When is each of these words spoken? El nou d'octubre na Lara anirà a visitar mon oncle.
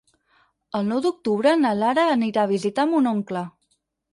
El 0.79 0.87
nou 0.91 1.01
d'octubre 1.07 1.53
na 1.65 1.73
Lara 1.81 2.07
anirà 2.17 2.47
a 2.47 2.51
visitar 2.53 2.87
mon 2.95 3.13
oncle. 3.17 3.45